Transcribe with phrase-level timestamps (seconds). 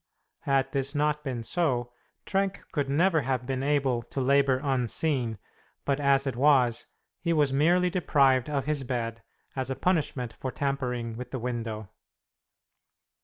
[0.45, 1.91] Had this not been so,
[2.25, 5.37] Trenck could never have been able to labor unseen,
[5.85, 6.87] but as it was,
[7.19, 9.21] he was merely deprived of his bed,
[9.55, 11.89] as a punishment for tampering with the window.